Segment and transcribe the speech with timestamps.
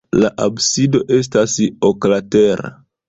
[0.21, 1.55] La absido estas
[1.91, 2.73] oklatera.